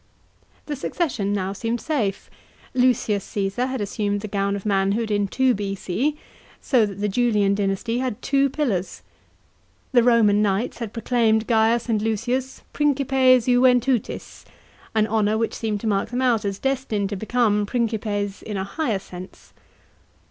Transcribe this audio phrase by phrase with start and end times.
[0.65, 2.27] The succession now seemed safe.
[2.75, 2.91] L.
[2.91, 6.17] Caesar had assumed the gown of manhood in 2 B.C.
[6.59, 9.03] so that the Julian dynasty had two pillars.
[9.91, 14.43] The Roman knights had proclaimed Gaius and Lucius principes iuventutis,
[14.95, 18.63] an honour which seemed to mark them out as destined to become principes in a
[18.63, 19.53] higher sense.